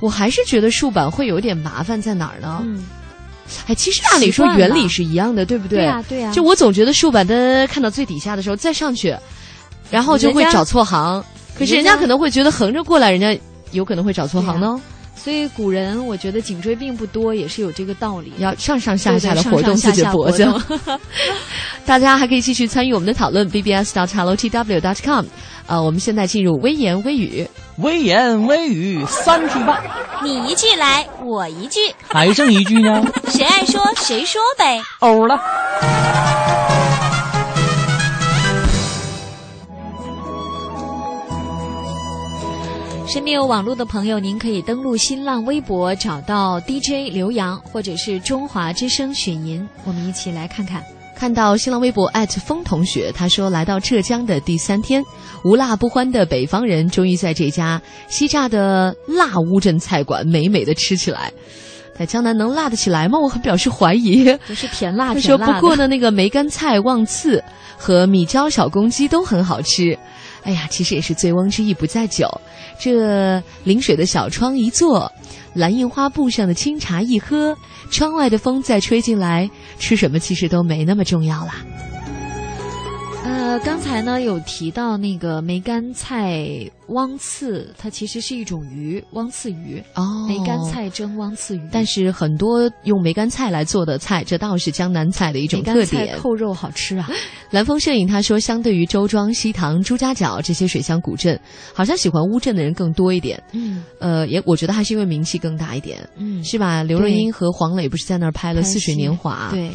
[0.00, 2.60] 我还是觉得竖板会有点麻烦，在哪儿呢？
[2.64, 2.86] 嗯。
[3.66, 5.80] 哎，其实按理说原理是一样的，对不对？
[5.80, 6.32] 对呀，对呀。
[6.32, 9.14] 就我总觉得竖板的看到最底下的时候再上去，
[9.90, 11.22] 然后就会找错行。
[11.56, 13.38] 可是人家可能会觉得横着过来，人家
[13.72, 14.80] 有可能会找错行呢。
[15.16, 18.32] 所以古人我觉得颈椎病不多，也是有这个道理。
[18.38, 20.46] 要上上下下的活动自己的脖子。
[21.86, 25.24] 大家还可以继续参与我们的讨论，bbs dot hello tw dot com。
[25.66, 27.48] 呃，我们现在进入微言微语。
[27.78, 29.82] 微言微语三句半，
[30.22, 33.02] 你一句来，我一句，还剩一句呢？
[33.28, 34.82] 谁爱说谁说呗。
[35.00, 35.40] 欧了。
[43.06, 50.82] 身边有网络的朋友，您可以登录新浪微博，找到 DJ 刘洋，或者是中华之声雪银，我们一起来看看。
[51.14, 52.10] 看到新浪微博
[52.44, 55.04] 风同学，他说来到浙江的第三天，
[55.44, 61.30] 无辣不欢的北方人终于在这家西栅的辣乌镇菜馆美美的吃起来。
[61.96, 63.18] 在江南能辣得起来吗？
[63.22, 64.24] 我很表示怀疑。
[64.46, 67.42] 不是甜辣，他说不过呢，那个梅干菜旺刺
[67.76, 69.96] 和米椒小公鸡都很好吃。
[70.44, 72.28] 哎呀，其实也是醉翁之意不在酒。
[72.78, 75.10] 这临水的小窗一坐，
[75.54, 77.56] 蓝印花布上的清茶一喝。
[77.90, 81.56] 窗外的风再吹进来，吃什么其实都没那么重要啦。
[83.24, 86.46] 呃，刚才呢有提到那个梅干菜
[86.88, 90.26] 汪刺，它其实是一种鱼，汪刺鱼哦。
[90.28, 96.18] 梅干菜蒸汪刺鱼，但是很多用梅干菜来做的菜，这倒是江南菜的一种特点。
[96.18, 97.10] 扣肉好吃啊！
[97.50, 101.38] 蓝峰摄影他说，相对于周庄、西塘、朱家角这些水乡古镇，
[101.72, 103.42] 好像喜欢乌镇的人更多一点。
[103.52, 106.06] 嗯，呃，也我觉得还是因为名气更大一点。
[106.16, 106.82] 嗯，是吧？
[106.82, 109.48] 刘若英和黄磊不是在那儿拍了《似水年华》？
[109.50, 109.70] 对。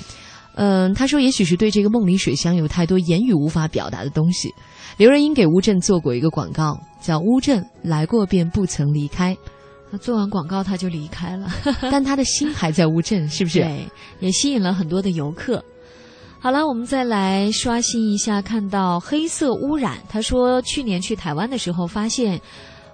[0.61, 4.53] 嗯，他说，也许是对这个梦里水乡有太多言语无法表达的东西。
[4.97, 9.37] 刘若英给乌镇做过一个广告，叫“乌镇来过便不曾离开”。
[9.89, 11.49] 他做完广告他就离开了，
[11.89, 13.61] 但他的心还在乌镇，是不是？
[13.61, 13.87] 对，
[14.19, 15.63] 也吸引了很多的游客。
[16.41, 19.97] 好了，我们再来刷新一下，看到黑色污染。
[20.09, 22.37] 他说，去年去台湾的时候发现。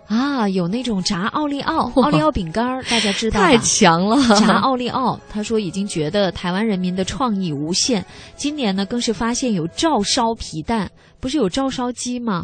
[0.08, 4.18] 啊，有那种炸奥利奥、奥利奥饼干，大家知道太强了！
[4.40, 8.06] 炸奥利奥，他说已经觉得台湾人民的创意无限。
[8.36, 10.90] 今年呢，更是发现有照烧皮蛋，
[11.20, 12.44] 不是有照烧鸡吗？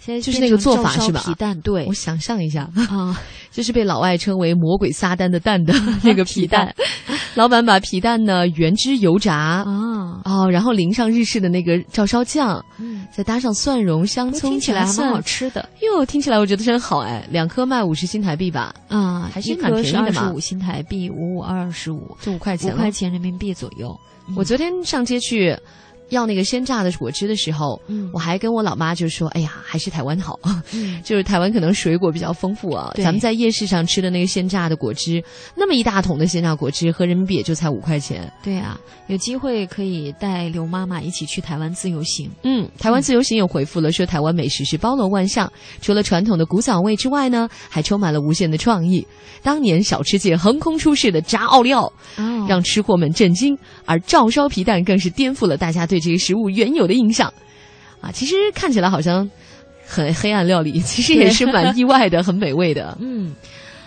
[0.00, 1.22] 现在就是那个做法是吧？
[1.26, 3.14] 皮蛋，对，我想象一下啊，
[3.52, 6.74] 就是被老外称为“魔鬼撒旦”的蛋的 那个皮蛋。
[7.34, 15.68] 老板把皮蛋呢原汁油炸啊，哦，然后淋上日式的那个照烧酱，嗯，再搭上蒜蓉、香葱，听起来还蛮好吃的。
[15.82, 18.74] 哟，听起来我觉得真好哎，两颗卖五十新台币吧？
[18.88, 23.94] 啊，还是蛮便宜的嘛，五新台币，五五二十五，就五块钱，五块钱人民币左右。
[24.34, 25.56] 我昨天上街去。
[26.10, 30.38] 要那个鲜榨的果汁的时候，嗯，我还跟我老妈就说：“哎呀，还是台湾好，
[30.72, 32.92] 嗯，就是台湾可能水果比较丰富啊。
[32.96, 35.22] 咱们在夜市上吃的那个鲜榨的果汁，
[35.56, 38.30] 那么一大桶的鲜榨果汁，合人民币也就才五块钱。
[38.42, 42.30] 对啊，有机会可以带刘妈妈一起去台湾自由行。
[42.42, 49.06] 嗯，台湾自由行有回复了，说台湾美食是包罗万象，除了传统的古早味之外呢，还充满了无限的创意。
[49.42, 51.84] 当年小吃界横空出世的炸奥利奥，
[52.16, 56.80] 哦，让吃货们震惊，而照烧皮蛋更是颠覆了大家对这个食物原有。
[56.80, 57.30] 有的印象，
[58.00, 59.30] 啊，其实看起来好像
[59.84, 62.96] 很黑暗料理，其实也是蛮意外的，很美味的。
[63.02, 63.34] 嗯，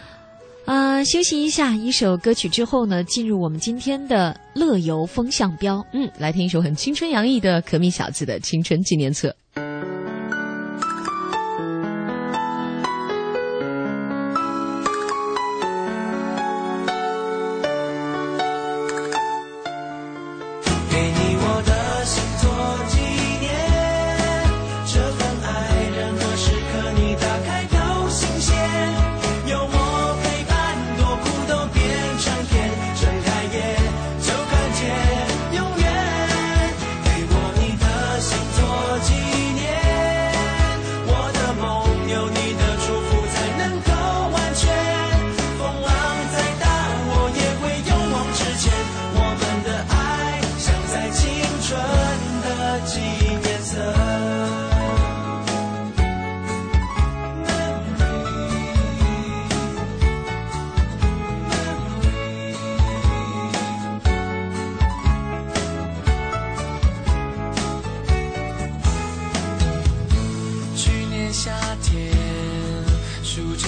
[0.65, 5.83] 啊，休息一下，一首歌曲之后呢，进入我们今天的乐游风向标。
[5.91, 9.35] 嗯，来听一首很青春洋溢的可米小子的青春纪念册。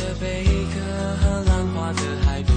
[0.06, 0.80] 的贝壳
[1.20, 2.56] 和浪花的海边，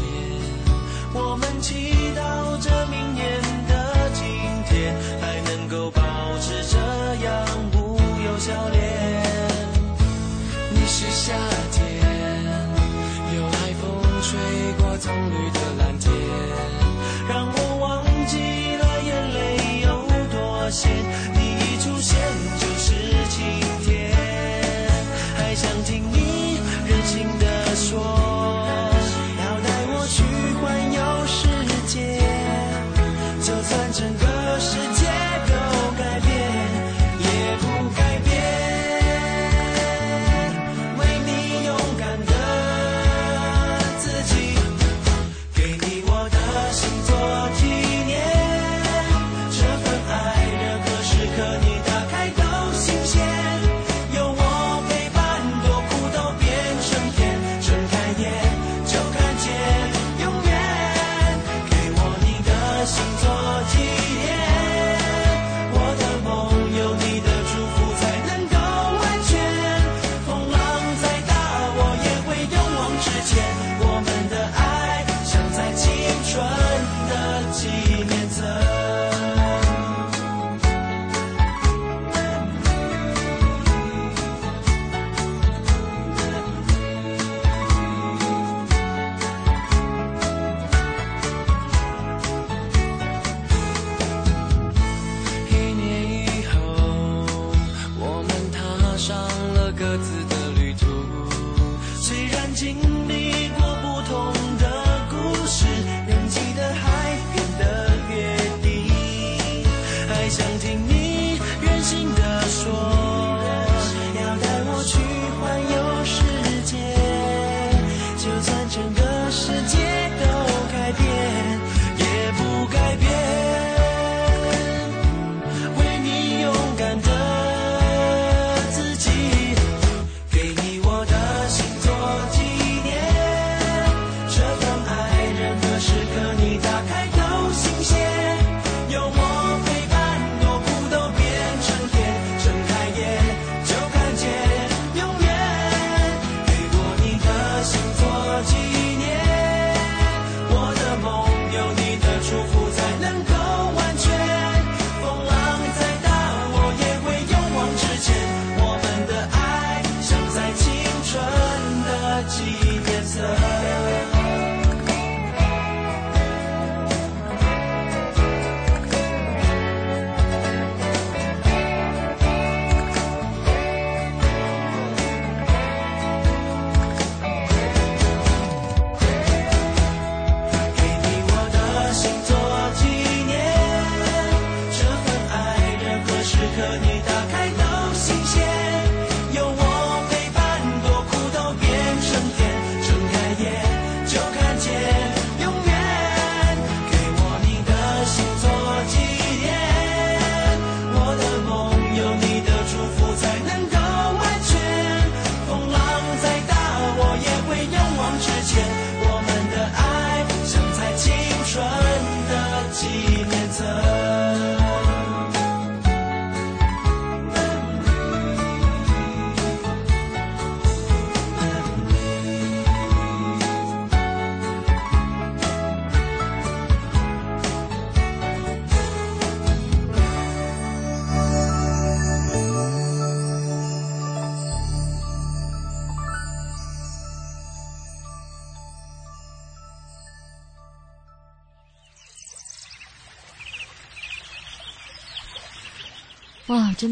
[1.14, 4.26] 我们祈祷着明年的今
[4.68, 6.02] 天，还能够保
[6.40, 6.76] 持这
[7.24, 8.77] 样无忧笑脸。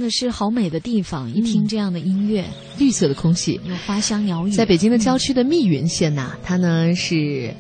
[0.07, 1.31] 的是好美的地方！
[1.35, 2.45] 一听这样的音乐，
[2.79, 4.51] 绿色的空气，有花香鸟语。
[4.53, 7.53] 在北京的郊区的密云县呐、它呢是。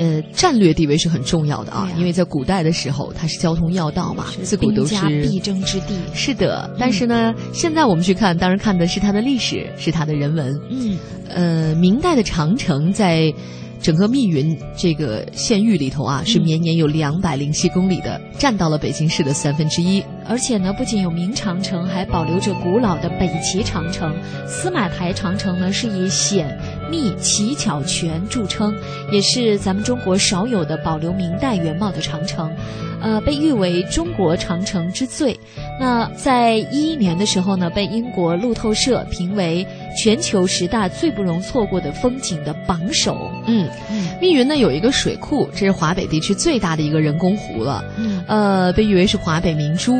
[0.00, 5.96] 呃，战略地位是很重要的啊，因为在古代的时候，它是交通要道嘛，自古都是必争之地。
[6.14, 10.56] 是的，但是呢，现在我们去看，当然看的是它的历史，是它的人文。
[10.70, 10.96] 嗯，
[11.28, 13.34] 呃，明代的长城在
[13.80, 20.02] 整个密云这个县域里头啊，是绵延有两百零七公里的，占到了北京市的三分之一。
[20.26, 24.14] 而且呢，不仅有明长城，还保留着古老的北齐长城。
[24.46, 26.58] 司马台长城呢，是以险
[26.90, 28.74] 密奇巧全著称，
[29.10, 32.52] 也是咱们中国少有的保留明代原貌的长城。
[33.00, 35.38] 呃，被誉为中国长城之最。
[35.80, 43.30] 那在一一年的时候呢，被英国路透社评为全球十大最不容错过的风景的榜首。
[43.46, 43.68] 嗯，
[44.20, 47.84] 密云呢有一个水库，这是华北地区最大的一个人工湖了。
[47.96, 49.94] 嗯，呃，被誉为是华北明珠。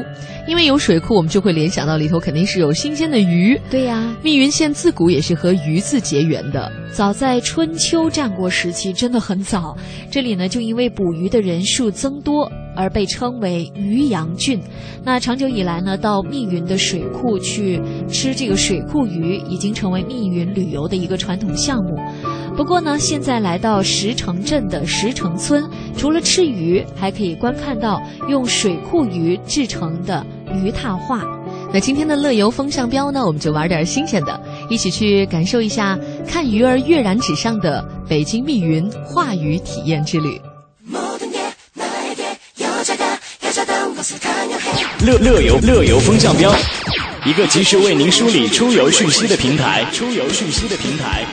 [0.46, 3.60] 因为有水库，我们就会联想到里头肯定是有新鲜的鱼。
[3.70, 6.72] 对呀，密云县自古也是和鱼字结缘的。
[6.90, 9.76] 早在春秋战国时期，真的很早，
[10.10, 12.50] 这里呢就因为捕鱼的人数增多。
[12.78, 14.60] 而被称为渔阳郡。
[15.02, 21.98] 那长久以来呢，到密云的水库去吃这个水库鱼，已经成为密云旅游的一个传统项目。
[22.56, 30.24] 不过呢，现在来到石城镇的石城村，除了吃鱼，还可以观看到用水库鱼制成的
[30.54, 31.24] 鱼踏画。
[31.72, 40.40] 那今天的乐游风向标呢，我们就玩点新鲜的，一起去感受一下看鱼儿跃然纸上的北京密云画鱼体验之旅。
[45.06, 46.52] 乐乐游乐游风向标，
[47.24, 49.86] 一个及时为您梳理出游讯息的平台。
[49.92, 51.24] 出游讯息的平台。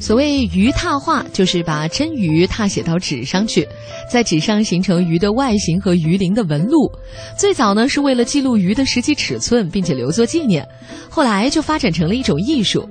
[0.00, 3.68] 所谓鱼拓画，就是把真鱼拓写到纸上去，
[4.10, 6.90] 在纸上形成鱼的外形和鱼鳞的纹路。
[7.36, 10.66] 最早呢是为了记录鱼的实际尺寸，并且留作纪念，
[11.10, 12.88] 后来就发展成了一种艺术。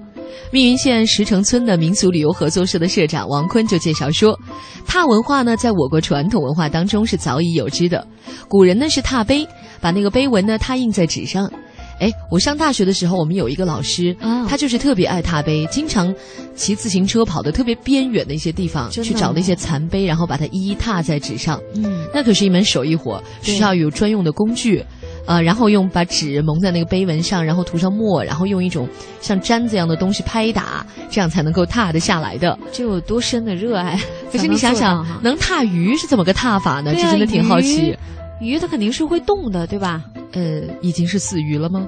[0.51, 4.37] 密云县石城村的民俗旅游合作社的社长王坤就介绍说，
[4.85, 8.05] 踏文化呢在我国传统文化当中是早已有之的。
[8.47, 9.47] 古人呢是踏碑，
[9.81, 11.51] 把那个碑文呢拓印在纸上。
[11.99, 16.13] 哎，我上大学的时候，我们有一个老师，哦、他就是特别爱踏碑，经常
[16.55, 21.59] 骑自行车跑的特别边远的一些地方，去找那些残碑，然后把它一一踏在纸上。
[21.73, 24.85] 嗯，那可是一门手艺活，需要有专用的工具。
[25.27, 28.89] 呃，然后用把纸蒙在那个碑文上，然后涂上墨，然后用一种
[29.21, 32.57] 像毡子一样的东西拍打，这样才能够踏得下来的。
[32.71, 33.99] 这有多深的热爱？
[34.31, 36.93] 可是你想想，能踏鱼是怎么个踏法呢？
[36.95, 37.95] 这真的挺好奇。
[38.39, 40.03] 鱼它肯定是会动的，对吧？
[40.33, 41.87] 呃，已经是死鱼了吗？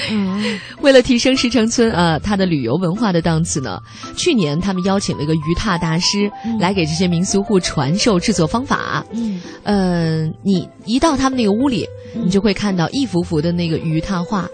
[0.80, 3.78] 为了提升石城村啊，它的旅游文化的档次呢，
[4.16, 9.04] 去年他们邀请了一个鱼踏大师来给这些民俗户传授制作方法。
[9.12, 14.48] 嗯，呃，你一到他们那个屋里，你就会看到一幅幅的那个鱼踏画，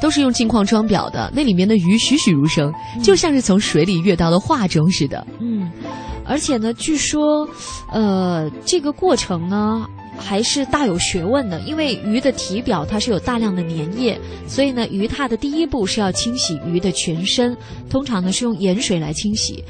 [0.00, 2.72] 都是用镜框装裱的，那里面的鱼栩栩如生，
[3.02, 5.26] 就像是从水里跃到了画中似的。
[5.40, 5.70] 嗯，
[6.24, 7.48] 而且呢，据说，
[7.92, 9.86] 呃，这个过程呢。
[10.20, 14.18] 还是大有学问的，因为鱼的体表它是有大量的粘液，
[14.48, 17.56] 所以呢，鱼踏的第一步是要清洗鱼的全身，
[17.88, 19.62] 通常呢是用盐水来清洗。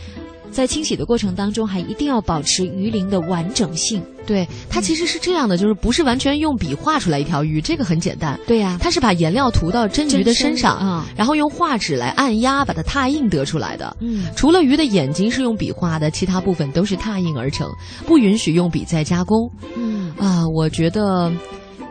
[0.51, 4.03] 在清洗的过程当中，还一定要保持鱼鳞的完整性。
[4.26, 8.38] 对，它其实是这样的，就是不是完全用笔画出来一条鱼，这个很简单。
[8.46, 13.96] 对呀，它是把颜料涂到真鱼的身上啊，然后用画纸来按压，把它拓印得出来的。
[14.01, 17.70] 嗯，除了鱼的眼睛是用笔画的，其他部分都是拓印而成，
[18.07, 19.51] 不允许用笔再加工。
[19.76, 21.32] 嗯啊，我觉得。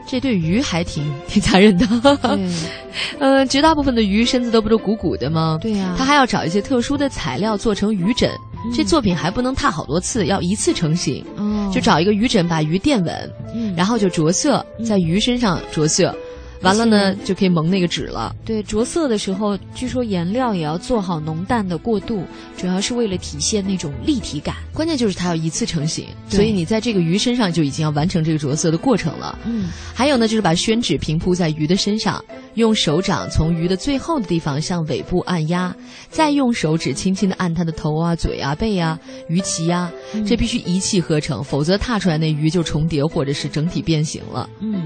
[0.07, 1.85] 这对鱼还挺挺残忍的，
[3.19, 5.59] 呃，绝大部分的鱼身子都不都鼓鼓的吗？
[5.61, 8.31] 对呀，他还要找一些特殊的材料做成鱼枕，
[8.73, 11.23] 这作品还不能踏好多次，要一次成型。
[11.35, 13.31] 哦，就找一个鱼枕把鱼垫稳，
[13.75, 16.15] 然后就着色，在鱼身上着色。
[16.61, 18.35] 完了呢，就可以蒙那个纸了。
[18.45, 22.23] 对，着色的时候，据说颜料也要做好浓淡的过渡，
[22.57, 24.55] 主要是为了体现那种立体感。
[24.73, 29.37] 关键就是它要一次成型，所以你在这个鱼身上就已经要完成这个着色的过程了。
[29.45, 32.23] 嗯，还有呢，就是把宣纸平铺在鱼的身上，
[32.55, 35.75] 用手掌从鱼的最后的地方向尾部按压，
[36.09, 38.99] 再用手指轻轻的按它的头啊、嘴啊、背啊、
[39.29, 39.91] 鱼鳍啊，
[40.25, 44.49] 这必须一气呵成，否则踏出来那鱼就重叠或者是整体变形了。
[44.59, 44.83] 嗯。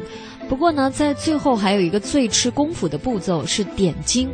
[0.51, 4.29] 不过呢，在最后还有一个最吃功夫的步骤是点睛，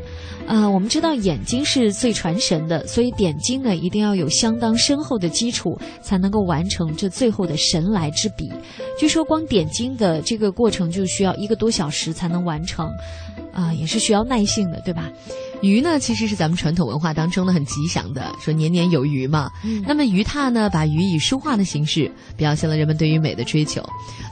[0.47, 8.51] 呃，我们知道眼睛是最传神的，所以点睛呢一定要有相当深厚的基础，才能够完成这最后的神来之笔。
[8.99, 12.89] 据说光点睛的这个过程就需要一个多小时才能完成，
[13.53, 15.11] 啊，也是需要耐性的，对吧？
[15.62, 19.51] 鱼呢，其实是咱们传统文化当中的很吉祥的，说年年有余嘛。
[19.64, 23.82] 嗯，那么鱼踏呢，把鱼以书画的形式表现了人们对于美的追求。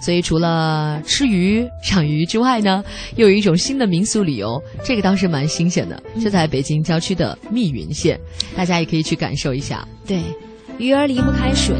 [0.01, 2.83] 所以除了吃鱼、赏鱼之外呢，
[3.15, 8.19] 又有一种新的民俗旅游，这个倒是蛮新鲜的，就在北京郊区的密云县，
[8.55, 9.87] 大家也可以去感受一下。
[10.05, 10.21] 对，
[10.77, 11.75] 鱼儿离不开水，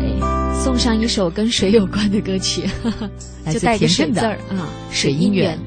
[0.64, 2.64] 送上一首跟水有关的歌曲，
[3.54, 5.60] 就带个水字儿啊，水姻缘。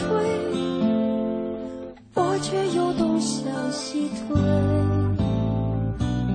[0.00, 0.08] 吹，
[2.14, 4.40] 我却又东向西退。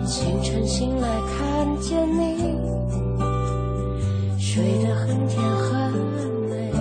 [0.05, 2.55] 清晨醒来看见你，
[4.37, 5.91] 睡得很甜很
[6.47, 6.71] 美，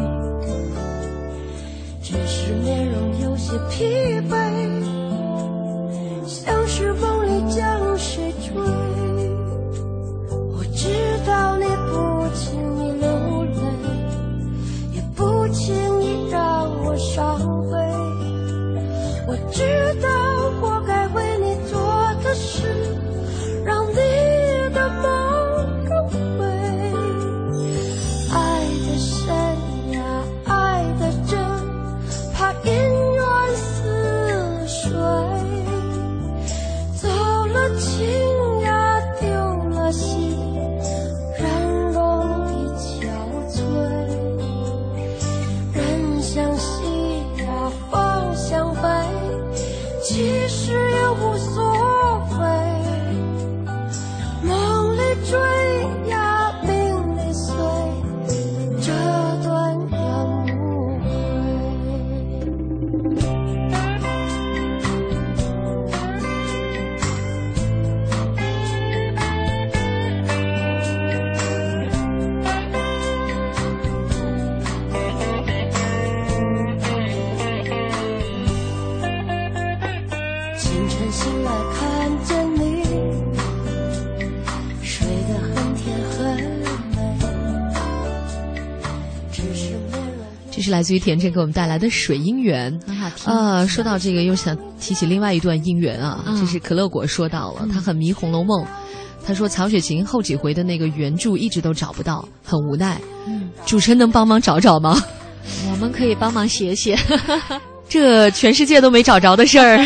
[2.03, 4.44] 只是面容有些疲惫。
[90.75, 92.73] 来自于田震给我们带来的《水姻缘》。
[92.87, 93.33] 很好听。
[93.33, 98.61] 呃，说到这个，又想提起另外一段姻缘啊，嗯这是可乐果说到了，他很迷《红楼梦》，
[99.25, 103.01] 他说曹雪芹后几回的那个原著一直都找不到，很无奈。
[103.29, 105.01] 嗯，主持人能帮忙找找吗？
[105.71, 106.99] 我们可以帮忙写写。
[107.89, 109.79] 这全世界都没找着的事儿，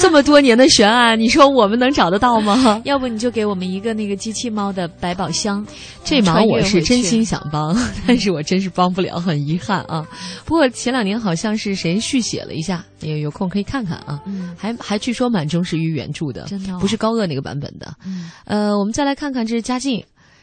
[0.00, 2.80] 这么多年的悬案，你说我们能找得到吗？
[2.84, 5.64] 要不你就给我们一个那个机器猫的百宝箱，
[6.02, 7.76] 这忙我是真心想帮，
[8.08, 10.04] 但是我真是帮不了，很遗憾啊。
[10.46, 14.18] 不过前两年好像是谁续写了一下，有有空可以看看啊。
[14.24, 17.92] 嗯，还还据说蛮忠实于原著的，真的、哦、不是高鹗那个版本的。
[18.06, 20.02] 嗯，呃，我们再来看看这是嘉靖，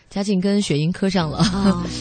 [0.09, 1.39] 嘉靖跟雪莹磕上了。
[1.39, 1.83] 哦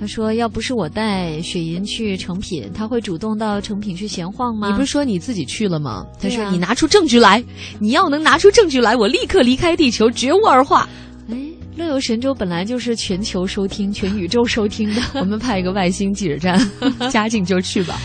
[0.00, 6.06] 他说：“要不是我带雪莹去成品，他会主动到成品去闲晃吗？”你不是说你自己去了吗？
[6.20, 7.42] 他说：“啊、你拿出证据来，
[7.80, 10.88] 你要能拿出证据来，我立刻离开地球，绝无二话。”
[11.30, 11.36] 哎，
[11.76, 16.70] 乐游神州本来就是全球收听、全宇宙收听的， 我们派一个外星记者站，
[17.10, 17.98] 嘉靖就去吧。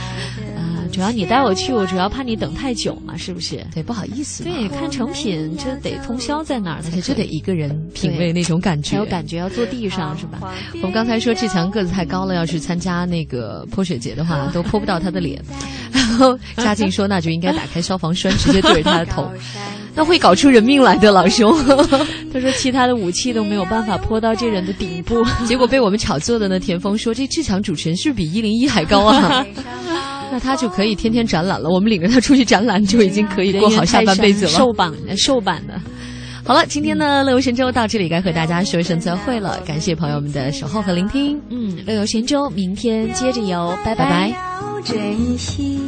[0.58, 3.66] 啊，主要你带我去，我主要怕你等太久嘛，是不是？
[3.74, 4.44] 对，不好意思。
[4.44, 10.54] 对，看成品这得通宵在那儿，而且就得一个人品味那种感觉，还有感觉要坐地上是吧？
[10.76, 15.44] 我们刚才说志强个子太高了，要去参加那个泼水节的话，都泼不到他的脸。
[15.92, 19.28] 然后嘉靖说，那就应该打开消防栓，直接对着他的头，
[19.96, 21.56] 那会搞出人命来的，老兄。
[22.34, 26.60] 他说其他的武器都没有办法泼到这人的顶部， 结果被我们炒作的呢。
[26.60, 29.46] 田峰说，这志强主持人是不是比一零一还高啊？
[30.32, 31.70] 那他就可以天天展览了。
[31.70, 34.52] 我们领着他出去展览，就已经可以过好下半辈子了。
[34.52, 35.80] 瘦版的，瘦版的。
[36.44, 39.60] 好了，今天呢，乐游神州到这里该和大家说一声再会了。
[39.60, 41.40] 感谢朋友们的守候和聆听。
[41.50, 44.34] 嗯，乐游神州明天接着游，拜拜拜。
[44.84, 45.80] 珍惜。